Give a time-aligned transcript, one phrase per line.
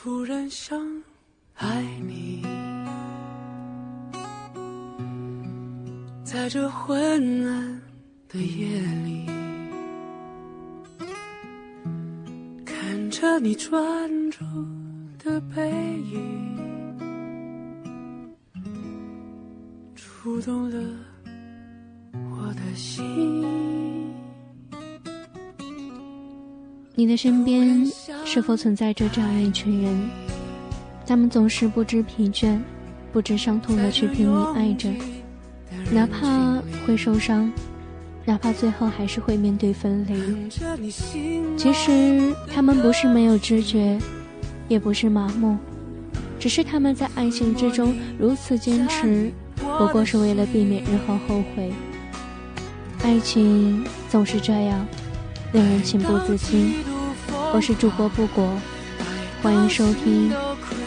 [0.00, 0.78] 突然想
[1.54, 2.40] 爱你，
[6.22, 7.82] 在这昏暗
[8.28, 9.26] 的夜里，
[12.64, 14.44] 看着你专注
[15.18, 15.68] 的背
[16.12, 16.66] 影，
[19.96, 20.78] 触动了
[22.12, 23.87] 我的心。
[26.98, 27.88] 你的身边
[28.24, 30.10] 是否存在着这样一群人？
[31.06, 32.58] 他们总是不知疲倦、
[33.12, 34.90] 不知伤痛的去拼命爱着，
[35.92, 37.52] 哪怕会受伤，
[38.24, 40.50] 哪怕最后还是会面对分离。
[41.56, 43.96] 其实他们不是没有知觉，
[44.66, 45.56] 也不是麻木，
[46.40, 51.70] 只是他们在爱情之中如此坚持，不过是为了避免日后后悔。
[53.04, 54.84] 爱情总是这样。
[55.52, 56.84] 令人情不自禁。
[57.54, 58.52] 我是主播布果，
[59.42, 60.30] 欢迎收听《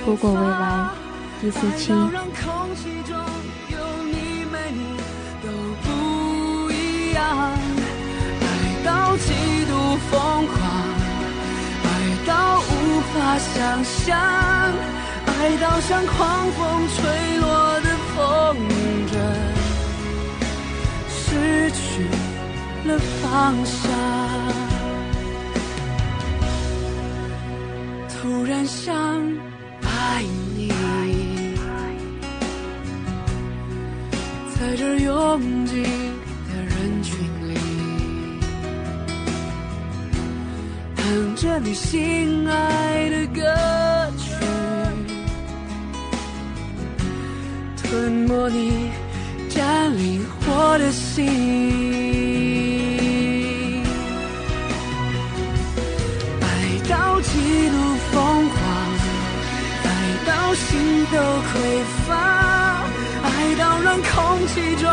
[0.05, 0.87] 布果未来》
[1.41, 1.91] 第四期。
[1.93, 2.05] 爱
[8.85, 9.33] 到极
[9.65, 10.55] 度疯狂，
[11.83, 11.87] 爱
[12.27, 14.15] 到无法想象，
[15.25, 16.99] 爱到像狂风吹
[17.39, 17.47] 落
[17.81, 18.55] 的风
[19.11, 19.13] 筝，
[22.91, 23.89] 了方向，
[28.09, 28.93] 突然想
[29.81, 30.23] 爱
[30.55, 30.69] 你，
[34.53, 37.55] 在这拥挤的人群里，
[40.97, 43.41] 哼着你心爱的歌
[44.17, 44.35] 曲，
[47.77, 48.91] 吞没你，
[49.49, 52.30] 占领我的心。
[64.53, 64.83] 其中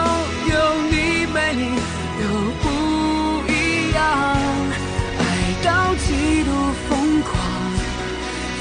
[0.49, 0.53] 有
[0.89, 1.63] 你没你
[2.21, 2.23] 都
[2.63, 2.65] 不
[3.51, 3.53] 一
[3.93, 4.01] 样，
[5.19, 5.21] 爱
[5.65, 6.07] 到极
[6.45, 6.49] 度
[6.89, 6.89] 疯
[7.23, 7.33] 狂，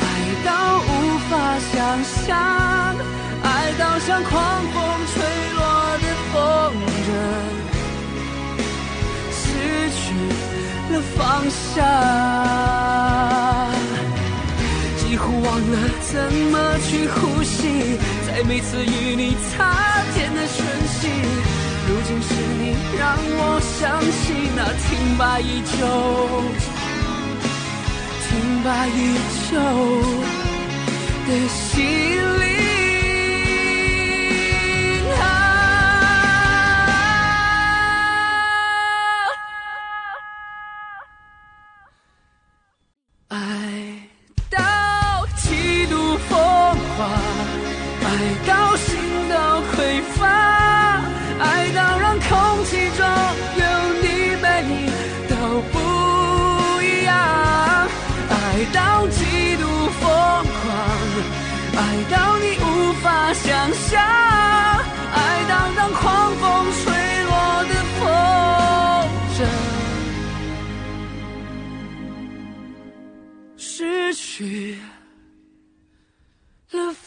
[0.02, 0.04] 爱
[0.44, 0.50] 到
[0.80, 0.90] 无
[1.30, 1.32] 法
[1.72, 2.28] 想象，
[3.44, 3.46] 爱
[3.78, 4.34] 到像狂
[4.74, 4.76] 风
[5.14, 5.16] 吹
[5.56, 5.60] 落
[6.02, 6.36] 的风
[7.06, 7.10] 筝，
[9.32, 9.38] 失
[9.92, 9.98] 去
[10.92, 11.18] 了方
[11.76, 11.76] 向。
[14.98, 15.76] 几乎忘了
[16.12, 16.12] 怎
[16.52, 16.56] 么
[16.88, 25.78] 去呼吸，在每次与你擦肩的瞬间如今是你让我想起那停摆已久、
[28.28, 28.30] 停
[28.64, 29.00] 摆已
[29.52, 29.54] 久
[31.28, 31.86] 的心
[32.42, 32.67] 灵。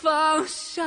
[0.00, 0.82] 方向。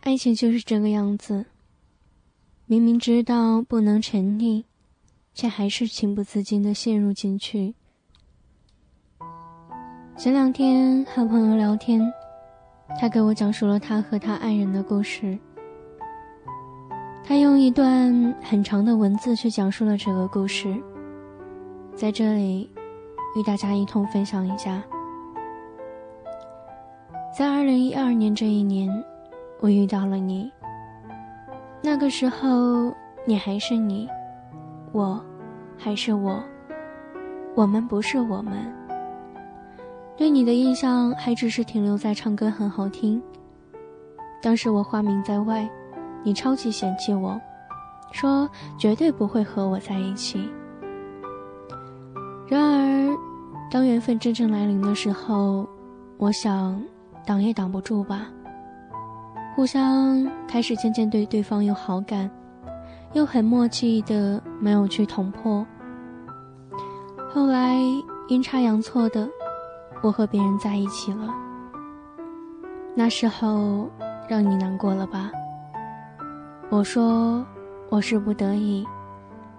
[0.00, 1.44] 爱情就是这个样子，
[2.64, 4.64] 明明知道不能沉溺，
[5.34, 7.74] 却还是情不自禁的陷入进去。
[10.16, 12.00] 前两天和朋友聊天，
[13.00, 15.36] 他给我讲述了他和他爱人的故事。
[17.24, 20.74] 他用一段很长的文字去讲述了这个故事，
[21.94, 22.70] 在这里
[23.36, 24.82] 与大家一同分享一下。
[27.36, 28.88] 在二零一二年这一年，
[29.60, 30.52] 我遇到了你。
[31.80, 32.92] 那个时候，
[33.24, 34.08] 你还是你，
[34.92, 35.20] 我
[35.76, 36.42] 还是我，
[37.54, 38.81] 我们不是我们。
[40.22, 43.20] 对你的印象还只是停留在唱歌很好听。
[44.40, 45.68] 当时我花名在外，
[46.22, 47.40] 你超级嫌弃我，
[48.12, 48.48] 说
[48.78, 50.48] 绝对不会和我在一起。
[52.46, 53.18] 然而，
[53.68, 55.68] 当缘分真正来临的时候，
[56.18, 56.80] 我想
[57.26, 58.28] 挡也挡不住吧。
[59.56, 62.30] 互相开始渐渐对对方有好感，
[63.12, 65.66] 又很默契的没有去捅破。
[67.28, 67.76] 后来
[68.28, 69.28] 阴差阳错的。
[70.02, 71.32] 我和别人在一起了，
[72.94, 73.88] 那时候
[74.28, 75.30] 让你难过了吧？
[76.70, 77.46] 我说
[77.88, 78.84] 我是不得已，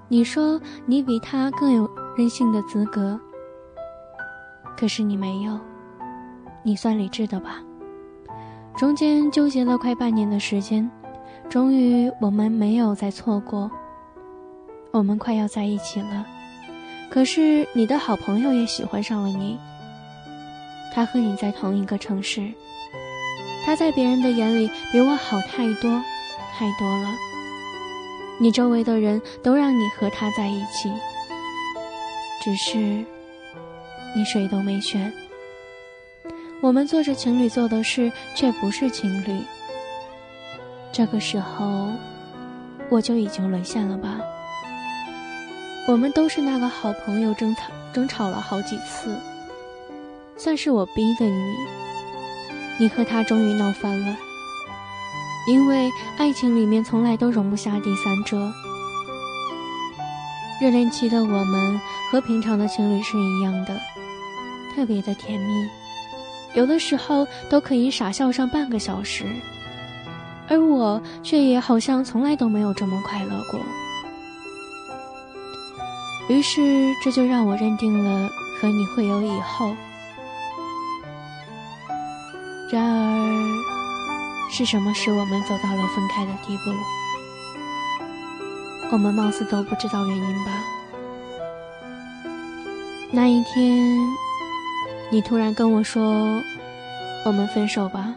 [0.09, 3.19] 你说你比他更有任性的资格。
[4.75, 5.57] 可是你没有，
[6.61, 7.63] 你算理智的吧？
[8.75, 10.89] 中间纠结了快半年的时间，
[11.47, 13.71] 终于我们没有再错过。
[14.91, 16.25] 我们快要在一起了，
[17.09, 19.57] 可是你的好朋友也喜欢上了你。
[20.93, 22.51] 他和你在同一个城市，
[23.65, 26.01] 他在别人的眼里比我好太多，
[26.53, 27.09] 太多了。
[28.39, 30.91] 你周围的人都让你和他在一起，
[32.43, 32.77] 只是
[34.15, 35.11] 你谁都没选。
[36.61, 39.41] 我们做着情侣做的事，却不是情侣。
[40.91, 41.89] 这个时候，
[42.89, 44.19] 我就已经沦陷了吧？
[45.87, 47.63] 我们都是那个好朋友，争吵
[47.93, 49.17] 争吵了好几次，
[50.37, 51.55] 算是我逼的你。
[52.79, 54.17] 你和他终于闹翻了，
[55.47, 58.51] 因为爱情里面从来都容不下第三者。
[60.59, 61.79] 热恋期的我们
[62.11, 63.79] 和平常的情侣是一样的，
[64.73, 65.69] 特别的甜蜜。
[66.55, 69.25] 有的时候都可以傻笑上半个小时，
[70.47, 73.59] 而我却也好像从来都没有这么快乐过。
[76.27, 78.29] 于是这就让我认定了
[78.59, 79.75] 和你会有以后。
[84.55, 86.71] 是什么使我们走到了分开的地步？
[88.91, 90.63] 我们貌似都不知道原因吧？
[93.11, 93.97] 那一天。
[95.09, 96.39] 你突然跟我说
[97.25, 98.13] ：“我们分手吧。”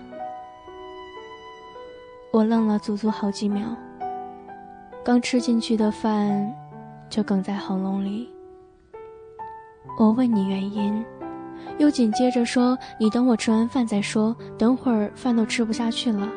[2.31, 3.65] 我愣了足足好几秒，
[5.03, 6.55] 刚吃进去的饭
[7.09, 8.31] 就哽在喉咙里。
[9.99, 11.03] 我问你原因，
[11.79, 16.29] 又紧接着说：“你等我吃完饭再说，等会儿饭都吃不下去了。”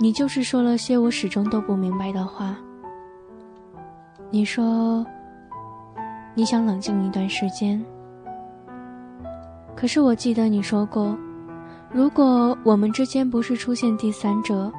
[0.00, 2.56] 你就是说了些我始终都不明白的话。
[4.30, 5.04] 你说
[6.34, 7.84] 你想冷静一段时间。
[9.74, 11.16] 可是我记得你说过，
[11.92, 14.70] 如果我们之间不是出现第三者，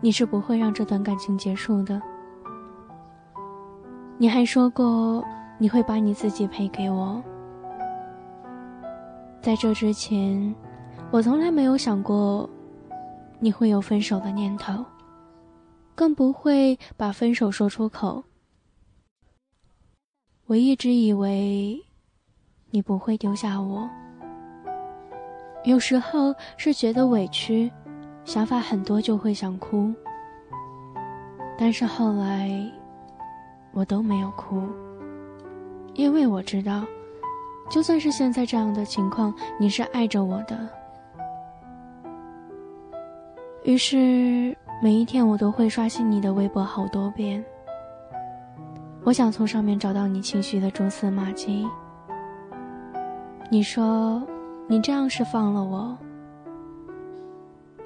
[0.00, 2.00] 你是不会让这段感情结束的。
[4.18, 5.22] 你还说过
[5.58, 7.22] 你会把你自己赔给我。
[9.40, 10.54] 在这之前，
[11.10, 12.48] 我从来没有想过
[13.38, 14.84] 你会有分手的念头，
[15.94, 18.24] 更不会把分手说出口。
[20.46, 21.80] 我一直以为
[22.70, 23.88] 你不会丢下我。
[25.64, 27.70] 有时候是觉得委屈，
[28.24, 29.92] 想法很多就会想哭。
[31.58, 32.50] 但是后来，
[33.72, 34.62] 我都没有哭，
[35.96, 36.84] 因为我知道，
[37.68, 40.56] 就算是现在这样的情况，你是爱着我的。
[43.64, 47.44] 于是每一天我都会刷新你的微博好多遍，
[49.04, 51.66] 我想从上面找到你情绪的蛛丝马迹。
[53.50, 54.22] 你说。
[54.68, 55.96] 你这样是放了我，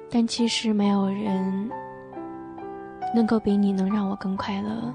[0.09, 1.69] 但其实没有人
[3.15, 4.91] 能够比你能让我更快乐。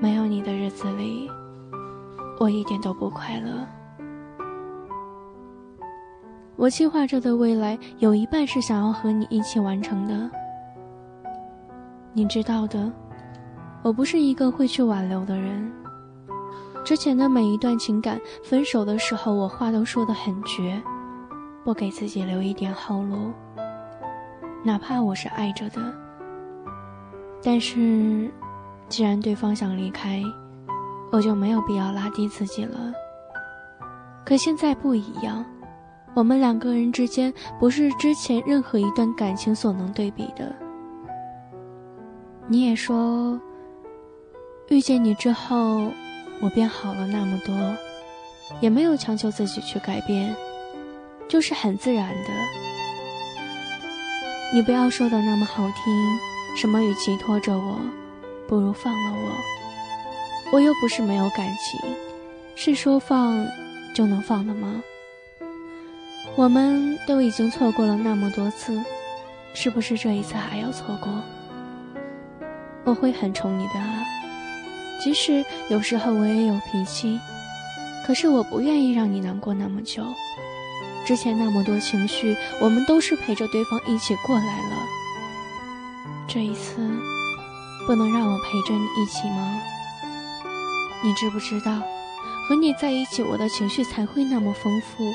[0.00, 1.30] 没有你的日子里，
[2.38, 3.66] 我一点都不快乐。
[6.56, 10.30] 我计划着的未来有一半是想要和你一起完成的。
[12.12, 12.90] 你知道的，
[13.82, 15.70] 我不是一个会去挽留的人。
[16.84, 20.82] 之前的每一段情感，分手的时候，我话都说得很绝，
[21.64, 23.32] 不给自己留一点后路。
[24.64, 25.94] 哪怕我是爱着的，
[27.42, 28.30] 但是，
[28.88, 30.22] 既然对方想离开，
[31.10, 32.92] 我就没有必要拉低自己了。
[34.24, 35.44] 可现在不一样，
[36.14, 40.54] 我们两个人之间不是之前任何一段感情所能对比的。
[42.46, 43.40] 你也说，
[44.68, 45.90] 遇见你之后。
[46.40, 47.52] 我变好了那么多，
[48.60, 50.32] 也没有强求自己去改变，
[51.26, 52.30] 就是很自然的。
[54.54, 57.80] 你不要说的那么好听，什么与其拖着我，
[58.46, 59.67] 不如放了我。
[60.50, 61.78] 我又不是没有感情，
[62.56, 63.46] 是说放
[63.94, 64.82] 就能放的吗？
[66.36, 68.82] 我们都已经错过了那么多次，
[69.54, 71.12] 是不是这一次还要错过？
[72.84, 74.04] 我会很宠你的啊。
[75.04, 77.20] 即使有时候我也有脾气，
[78.06, 80.02] 可是我不愿意让你难过那么久。
[81.04, 84.76] 之前那么多情绪，我们都是陪着对方一起过来了。
[86.26, 86.90] 这一次，
[87.86, 89.60] 不能让我陪着你一起吗？
[91.02, 91.80] 你知不知道，
[92.48, 95.12] 和你在一起，我的情绪才会那么丰富。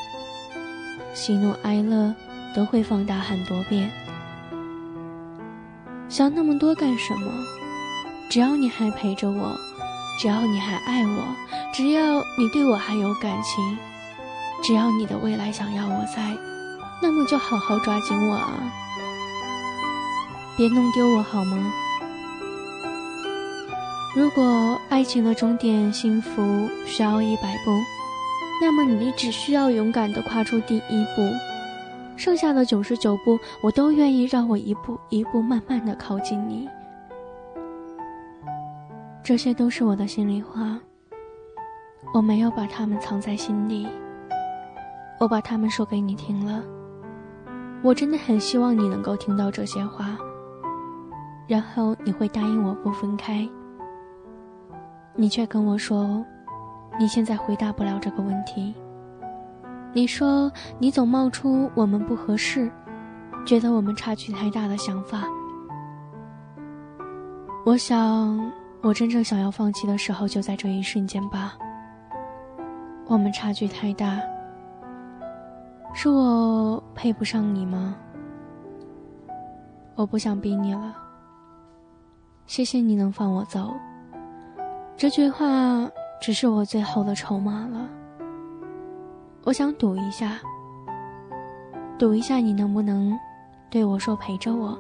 [1.14, 2.14] 喜怒哀乐
[2.56, 3.92] 都会放大很多遍。
[6.10, 7.32] 想那么多干什么？
[8.30, 9.56] 只要你还陪着我，
[10.20, 11.24] 只要你还爱我，
[11.74, 13.78] 只要你对我还有感情，
[14.64, 16.36] 只要你的未来想要我在，
[17.02, 18.54] 那么就好好抓紧我啊！
[20.56, 21.74] 别弄丢我好吗？
[24.16, 27.72] 如果爱情的终点幸福需要一百步，
[28.62, 31.28] 那么你只需要勇敢地跨出第一步，
[32.16, 36.70] 剩下的九十九步，我都愿意让我一步一步慢慢地靠近你。
[39.24, 40.78] 这些都是我的心里话，
[42.14, 43.88] 我没有把它们藏在心里，
[45.20, 46.64] 我把它们说给你听了。
[47.82, 50.16] 我真的很希望你能够听到这些话，
[51.48, 53.50] 然后你会答应我不分开。
[55.16, 56.26] 你却跟我说，
[57.00, 58.74] 你现在回答不了这个问题。
[59.94, 62.72] 你说你总冒出我们不合适，
[63.46, 65.24] 觉得我们差距太大的想法。
[67.66, 68.52] 我想，
[68.82, 71.54] 我真正想要放弃的时候就在这一瞬间吧。
[73.06, 74.20] 我们差距太大，
[75.94, 77.96] 是我配不上你吗？
[79.96, 80.96] 我不想逼你了。
[82.48, 83.74] 谢谢你能放我走。
[84.96, 85.90] 这句话
[86.22, 87.90] 只是我最后的筹码了。
[89.44, 90.40] 我想赌一下，
[92.00, 93.18] 赌一下你能不能
[93.70, 94.78] 对我说陪着我。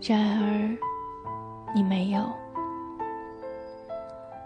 [0.00, 0.76] 然而，
[1.74, 2.24] 你没有。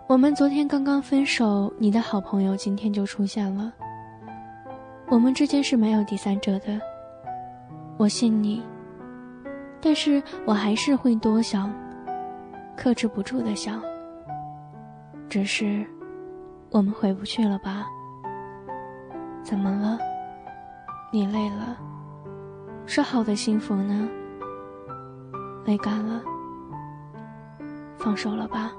[0.06, 3.72] 我们昨天刚刚分手，你的好朋友今天就出现了。
[5.08, 6.80] 我们之间是没有第三者的，
[7.98, 8.62] 我信你。
[9.80, 11.70] 但是我还是会多想，
[12.74, 13.82] 克制不住的想。
[15.28, 15.84] 只是，
[16.70, 17.86] 我们回不去了吧？
[19.42, 19.98] 怎么了？
[21.12, 21.76] 你累了？
[22.86, 24.08] 说好的幸福呢？
[25.64, 26.22] 泪干了？
[27.96, 28.72] 放手了吧？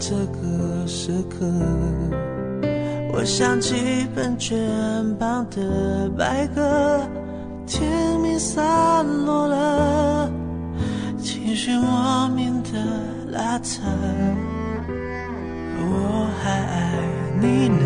[0.00, 1.46] 这个时刻，
[3.12, 4.58] 我想起本卷
[5.18, 7.00] 旁的白鸽，
[7.66, 10.30] 天明散落了，
[11.22, 12.70] 情绪莫名的
[13.28, 13.82] 拉扯，
[15.76, 16.92] 我还爱
[17.38, 17.84] 你呢，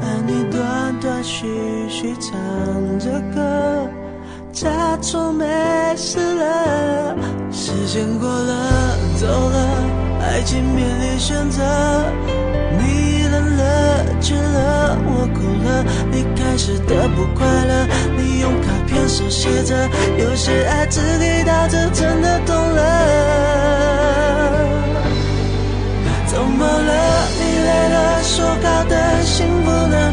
[0.00, 1.48] 而你断断续
[1.88, 3.90] 续唱着歌。
[4.52, 5.44] 假装没
[5.96, 7.16] 事了，
[7.54, 9.56] 时间过了，走了，
[10.20, 11.62] 爱情面临选择。
[12.76, 17.86] 你冷了，倦了，我哭了，离开时的不快乐。
[18.16, 22.82] 你用卡片手写着，有些爱只给到这，真的懂了。
[26.26, 27.28] 怎么了？
[27.38, 30.12] 你累了，说好的幸福呢？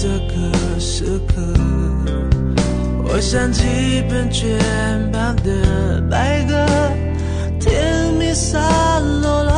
[0.00, 1.42] 这个时刻
[3.02, 3.64] 我想起
[4.08, 4.56] 喷泉
[5.10, 6.54] 旁的白鸽
[7.58, 8.62] 甜蜜散
[9.20, 9.57] 落了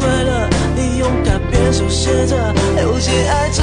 [0.00, 2.34] 快乐，你用卡片手写着，
[2.80, 3.60] 有些爱只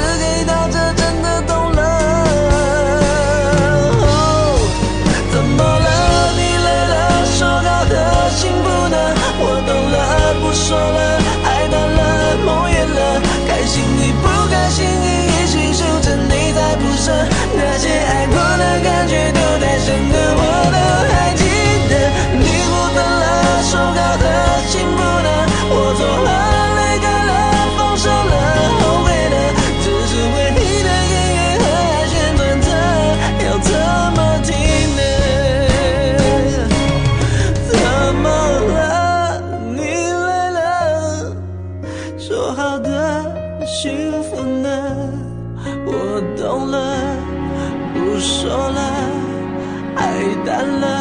[50.58, 50.97] I love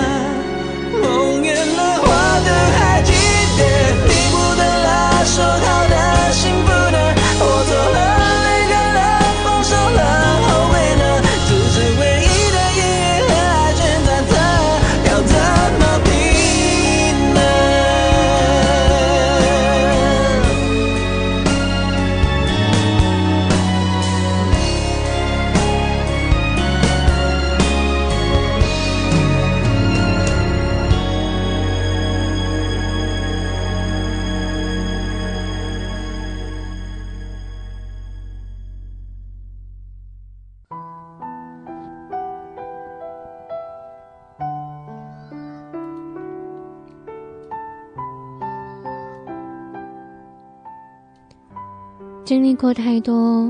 [52.28, 53.50] 经历过太多，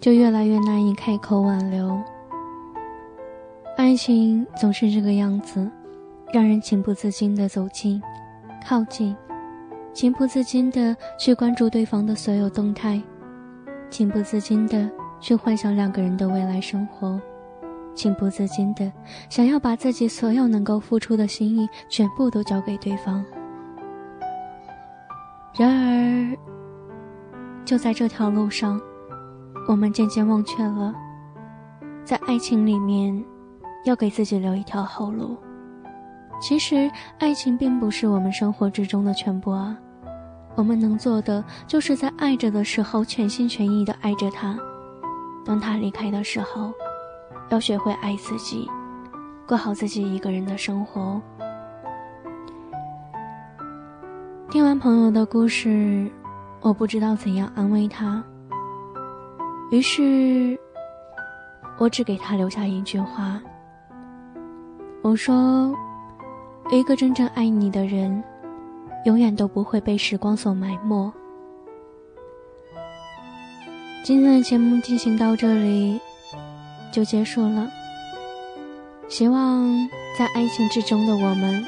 [0.00, 2.00] 就越来越难以开口挽留。
[3.76, 5.70] 爱情总是这个样子，
[6.32, 8.00] 让人情不自禁的走近、
[8.66, 9.14] 靠近，
[9.92, 12.98] 情不自禁的去关注对方的所有动态，
[13.90, 17.20] 情不自禁的去幻想两个人的未来生活，
[17.94, 18.90] 情不自禁的
[19.28, 23.22] 想要把自己所有能够付出的心意全部都交给对方。
[25.54, 26.38] 然而，
[27.66, 28.80] 就在这条路上，
[29.68, 30.94] 我们渐渐忘却了，
[32.04, 33.22] 在爱情里面。
[33.84, 35.36] 要给自己留一条后路。
[36.40, 39.78] 其实，爱情并不是我们生活之中的全部啊。
[40.56, 44.58] 我们能做的，就是在爱着的时候全心全意的爱着他。
[45.44, 46.72] 当他离开的时候，
[47.48, 48.68] 要学会爱自己，
[49.46, 51.22] 过好自己一个人的生活。
[54.50, 56.10] 听完朋友的故事，
[56.60, 58.22] 我不知道怎样安慰他。
[59.70, 60.58] 于是，
[61.78, 63.40] 我只给他留下一句话。
[65.02, 65.74] 我说
[66.70, 68.22] ：“一个真正爱你的人，
[69.04, 71.12] 永远都不会被时光所埋没。”
[74.02, 76.00] 今天的节目进行到这里
[76.92, 77.68] 就结束了。
[79.08, 79.88] 希望
[80.18, 81.64] 在爱情之中的我们，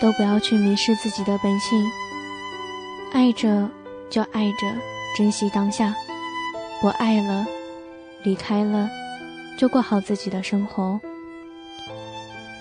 [0.00, 1.84] 都不要去迷失自己的本性。
[3.12, 3.68] 爱着
[4.08, 4.66] 就爱着，
[5.16, 5.92] 珍惜当下；
[6.80, 7.46] 不爱了，
[8.22, 8.88] 离开了，
[9.58, 11.00] 就过好自己的生活。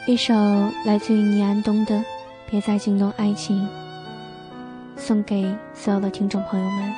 [0.07, 0.33] 一首
[0.85, 1.95] 来自于倪安东的
[2.49, 3.67] 《别再惊动爱情》，
[4.99, 6.93] 送给所有的听众朋友们。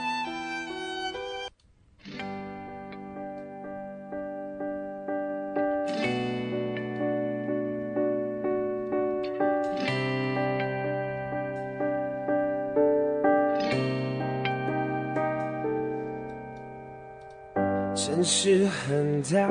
[18.17, 19.47] 城市很大。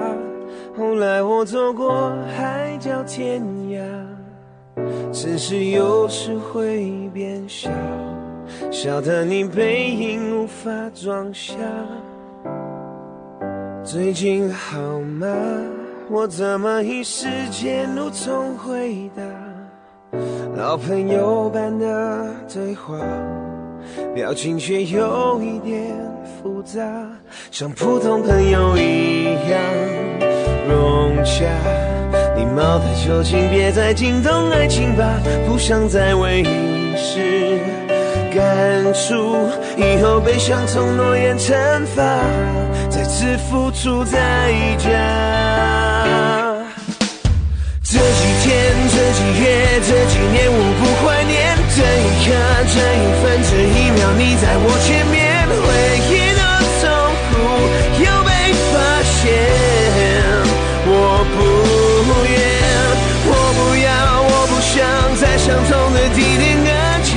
[0.76, 3.80] 后来我走过海角天涯，
[5.12, 7.70] 城市有时会变小，
[8.72, 11.54] 小的你背影无法装下。
[13.84, 15.28] 最近好吗？
[16.10, 19.22] 我怎么一时间无从回答？
[20.56, 22.98] 老朋友般的对话，
[24.12, 25.94] 表情却有一点
[26.66, 26.82] 杂，
[27.52, 29.60] 像普通朋友一样。
[30.68, 31.44] 融洽，
[32.36, 35.04] 礼貌的酒请别再惊动爱情吧，
[35.46, 37.60] 不想再为一时
[38.34, 39.36] 感触，
[39.76, 41.54] 以后被伤从诺言惩
[41.94, 42.02] 罚，
[42.90, 44.90] 再次付出代价。
[47.84, 52.34] 这几天，这几月，这几年，我不怀念这一刻，
[52.74, 55.14] 这一分，这一秒，你在我前面，
[55.46, 55.64] 回
[56.10, 56.15] 忆
[60.88, 60.90] 我
[61.32, 61.36] 不
[62.30, 62.34] 愿，
[63.26, 63.86] 我不要，
[64.22, 64.74] 我不想
[65.16, 66.68] 在相同的地点搁
[67.02, 67.08] 浅。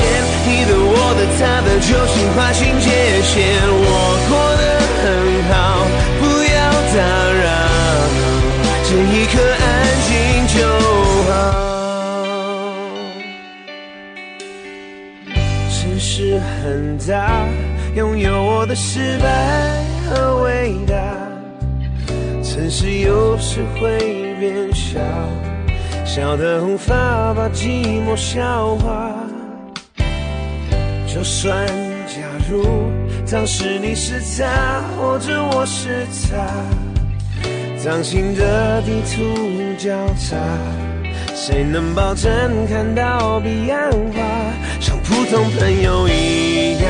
[0.45, 2.87] 你的、我的、他的，就请划清界
[3.21, 3.37] 限。
[3.69, 3.83] 我
[4.29, 4.63] 过得
[5.01, 5.03] 很
[5.49, 5.53] 好，
[6.19, 6.57] 不要
[6.93, 6.97] 打
[7.37, 7.47] 扰，
[8.83, 9.63] 这一刻安
[10.07, 10.09] 静
[10.47, 10.57] 就
[11.29, 11.31] 好。
[15.69, 17.45] 城市很大，
[17.95, 19.27] 拥有我的失败
[22.79, 23.97] 城市有时会
[24.39, 25.01] 变小，
[26.05, 29.11] 小的无法把寂寞消化。
[31.05, 31.67] 就算
[32.07, 32.89] 假如
[33.29, 36.47] 当时你是他，或者我是他，
[37.83, 40.37] 掌心的地图交叉，
[41.35, 42.31] 谁能保证
[42.65, 44.23] 看到彼岸花？
[44.79, 46.89] 像普通朋友一样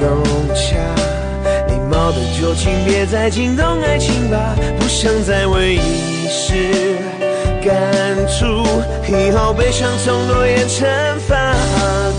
[0.00, 1.09] 融洽。
[2.10, 6.96] 好的，就请别再惊动爱情吧，不想再为一时
[7.64, 7.72] 感
[8.26, 8.66] 触，
[9.06, 10.84] 以后悲伤从诺言惩
[11.28, 11.54] 罚，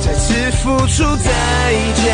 [0.02, 1.74] 再次付出代
[2.06, 2.08] 价。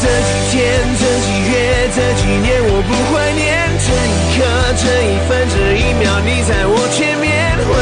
[0.00, 0.62] 这几天，
[1.00, 4.46] 这几月，这几年，我不怀念这一刻，
[4.76, 7.74] 这一分，这一秒，你在我前面，回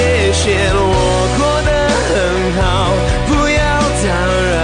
[0.00, 0.42] 谢谢。
[0.72, 1.70] 我过得
[2.08, 2.12] 很
[2.56, 2.60] 好，
[3.28, 3.60] 不要
[4.00, 4.08] 打
[4.50, 4.58] 扰，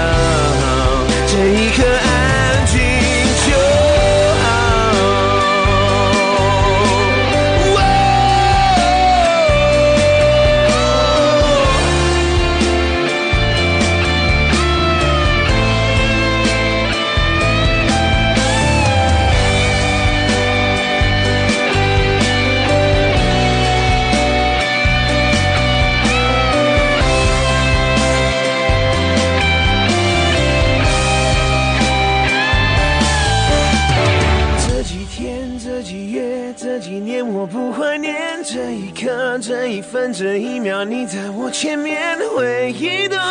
[1.26, 1.84] 这一刻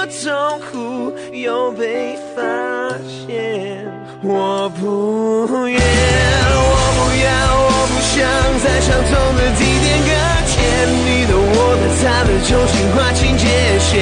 [0.05, 2.41] 痛苦又被发
[3.05, 3.85] 现。
[4.21, 7.27] 我不愿，我不要，
[7.61, 8.15] 我不想
[8.63, 10.09] 在相同的地点搁
[10.47, 10.53] 浅。
[11.05, 13.45] 你的、我的、他的，究竟划清界
[13.79, 13.93] 限？